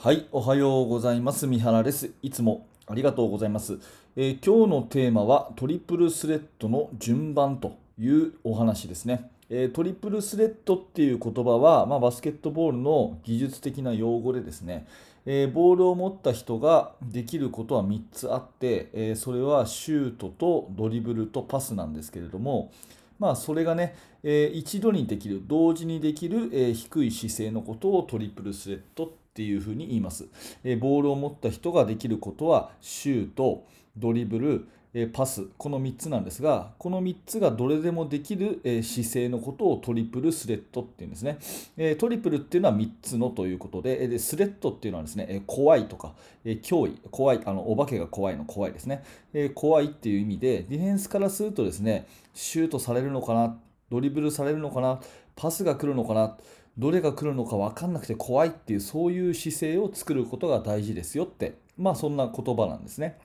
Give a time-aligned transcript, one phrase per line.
[0.00, 1.48] はい、おはようございます。
[1.48, 2.12] 三原です。
[2.22, 3.80] いつもありがとうございます。
[4.14, 9.28] えー今日のテーマはトリプルスレッドの順番というお話ですね。
[9.50, 14.86] えートリプルスレッドっていう言葉は、まあ、バスケットボールの技術的な用語でですね、
[15.26, 22.70] えーボールを持った人ができることは3つあって、えーそれはシュートとドリブルとパスなんですけれども、
[23.18, 30.26] まあ、それがね、えー一度にできる、同時にできる、えー低い姿勢のことをトリプルスレッドっていうふうに言います。
[30.64, 33.64] えーボールを持った人ができることは、シュート、
[33.96, 34.68] ドリブル、
[35.12, 41.38] パス、この3つなんですが、この3つがどれでもできる、え姿勢のことをトリプルスレッドっていうんですね。
[41.76, 46.14] えトリプルっていうのは3つのということで、でスレッドっていうのはですね、え怖いとか、
[46.44, 53.58] え脅威、怖い、あのお化けが怖いの怖いですね、え怖いっていう意味で、ディフェンスからするとですね、シュートされるのかな、
[53.90, 55.00] ドリブルされるのかな、
[55.36, 56.38] パスが来るのかな、
[56.78, 63.18] どれが来るのか分かんなくて怖いっていう、そういう姿勢を作ることが大事ですよって、まあそんな言葉なんですね。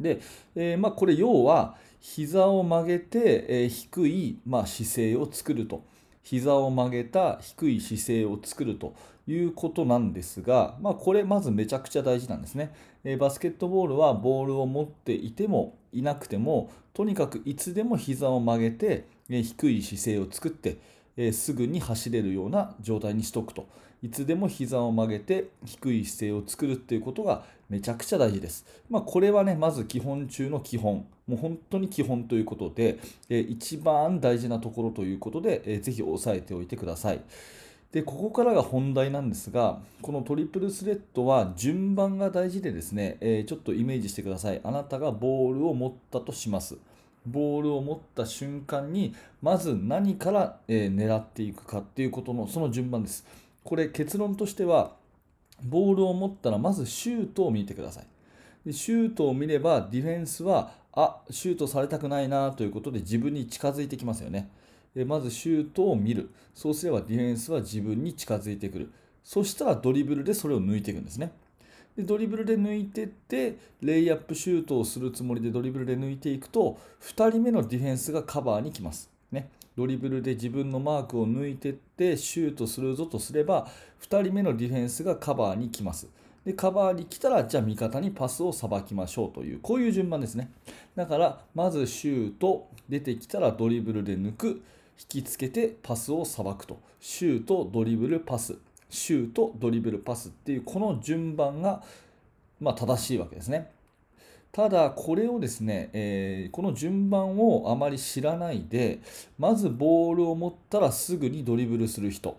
[0.00, 0.20] で、
[0.54, 5.84] えーまあ、これ要は膝を曲げて、えー低い、まあ、姿勢を作ると。
[6.22, 8.94] 膝を曲げた低い姿勢を作ると
[9.26, 12.72] いうことなんですが、まあ、これまずめちゃくちゃ大事なんですね、
[13.04, 20.78] えーバスケットボールはボールを持っていてもいなくてもとにかくいつでも膝を曲げて、え低い姿勢を作って、
[21.16, 23.66] えすぐに走れるような状態にしとくと
[24.02, 28.66] いつでも膝を曲げて低い姿勢を作るっていうことがめちゃくちゃ大事です。
[28.90, 37.20] まあ、これはね、まず基本中の基本、もう本当に基本ということで、えー一番大事なところということで、えーぜひ押さえておいてください。
[37.92, 44.60] で、ここからが本題なんですが、このトリプルスレッドは順番が大事でですね、えーちょっとイメージしてください。
[44.64, 46.76] あなたがボールを持ったとします。
[47.26, 53.24] ボールを持った瞬間に、まず何から、え狙っていくかっていうことのその順番です。
[53.64, 54.96] これ結論としては、
[55.62, 58.06] ボールを持ったらまずシュートを見てください。
[58.66, 64.50] でシュートを見ればディフェンスは、あシュートされたくないなということで自分に近づいてきますよね。
[64.94, 66.30] でまずシュートを見る。
[66.54, 68.92] そうすればディフェンスは自分に近づいてくる。
[69.24, 71.32] そしたらドリブルでそれを抜いていくんですね。
[71.96, 79.10] でドリブルで抜いてってレイアップシュートをするつもりでドリブルで抜いていくと2人目のディフェンスがカバーに来ます。
[79.30, 83.68] ね、ドリブルで自分のマークを抜いてってシュートするぞとすれば
[84.02, 86.08] 2人目のディフェンスがカバーに来ます。
[86.44, 90.50] でカバーに来たらじゃあ味方にパスをさばきましょうというこういう順番ですね。
[90.96, 94.62] だからまずシュート出てきたらドリブルで抜く
[94.98, 98.56] 引きつけてパスをさばくとシュートドリブルパス
[98.92, 101.82] シュートドリブルパスっていうこの順番が
[102.60, 103.70] ま正しいわけですね。
[104.52, 109.00] ただこれをですね、えーこの順番をあまり知らないで
[109.38, 112.36] まずボールを持ったらすぐにドリブルする人、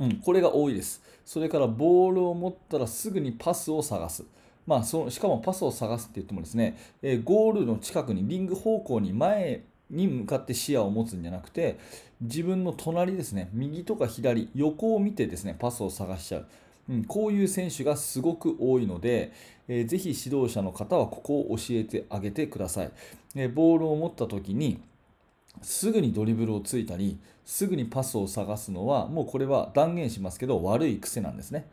[0.00, 1.02] うん、これが多いです。
[1.26, 4.24] それからボールを持ったらすぐにパスを探す。
[4.66, 11.78] まあ、そのしかもパスを探すって言ってもですね、えーゴールの近くにリング方向に前に向かって視野を持つんじゃなくて
[12.20, 16.46] 自分の隣ですね右とか左横を見てですねパスを探しちゃう、
[16.90, 19.32] うん、こういう選手がすごく多いので、
[19.68, 22.90] えーぜひ指導者の方はここを教えてあげてください、
[23.34, 24.80] えーボールを持った時に
[25.62, 31.66] すぐにドリブルをついたりすぐにパスを探すのはもうこれは断言しますけど悪い癖なんですね、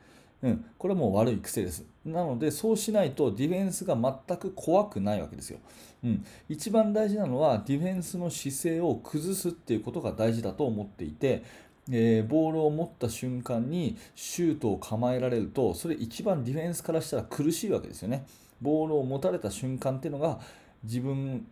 [0.45, 1.83] うん、これはもう悪い癖です。
[2.05, 5.57] なのでそうしないとディフェンスが全く怖くないわけですよ、
[6.03, 11.43] うん、一番大事なのはディフェンスの姿勢を崩すっていうことが大事だと思っていて
[11.89, 18.25] えーボールを持った瞬間にシュートを構えられるとそれ一番ディフェンスからしたら苦しいわけですよね。
[18.61, 20.39] ボールを持たれた瞬間っていうのが
[20.83, 21.47] 自分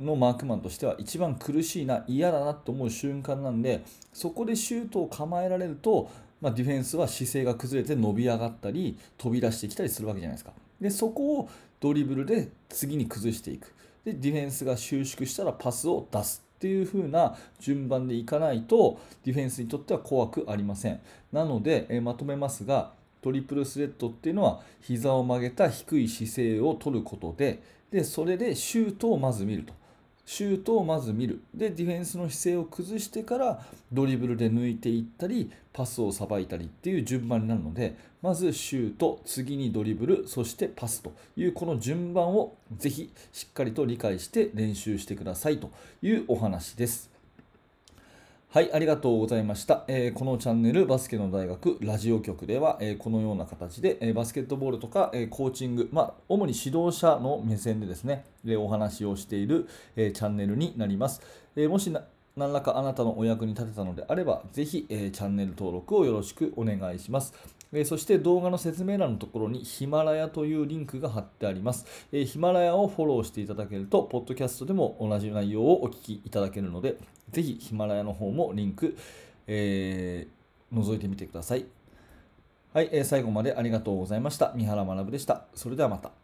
[0.00, 6.10] のマークマンとしては一番苦しいな嫌だなと思う瞬間なんでそこでシュートを構えられると、
[6.42, 10.52] まあ、ディフェンスは姿勢が崩れて伸び上がったり飛び出してきたりするわけじゃないですか。
[10.80, 11.48] でそこを
[11.78, 13.72] ドリブルで次に崩していく。
[14.04, 21.00] でディフェンスが収縮したらパスを出すっていう風な順番でいかないとディフェンスにとっては怖くありません。
[21.32, 22.92] なので、えまとめますが
[23.22, 27.62] トリプルスレッドっていうのは膝を曲げた低い姿勢を取ることで
[27.92, 29.72] でそれでシュートをまず見ると。
[30.24, 33.60] シュートをまず見るでディフェンスの姿勢を崩してから
[33.92, 45.70] ドリブルで抜いていったりパスをさばいたりっていう順番になるのでまずシュート次にドリブルそしてパスというこの順番をぜひしっかりと理解して練習してくださいと
[46.02, 47.11] いうお話です。
[48.52, 49.84] はい、ありがとうございました。
[49.88, 59.66] えーこのチャンネルバスケの大学ラジオ局では、えーこのような形で、えーバスケットボールとか、えコーチング、まあ、主に指導者の目線でですね、えーお話をしている、
[59.96, 61.22] えチャンネルになります。
[61.56, 61.90] えもし
[62.36, 67.32] 何らかあなたのお役に立てたのであれば、ぜひ、えチャンネル登録をよろしくお願いします。
[67.72, 71.86] えそして動画の説明欄のところにヒマラヤというリンクが貼ってあります。
[72.12, 76.96] えヒマラヤをフォローしていただけると、ポッドキャストでも同じ内容をお聞きいただけるので、
[77.30, 78.96] ぜひヒマラヤの方もリンク、
[79.46, 81.64] えー、覗いてみてください。
[82.74, 84.52] はい、えー、最後までありがとうございました。
[84.54, 85.46] 三原学でした。
[85.54, 86.21] それではまた。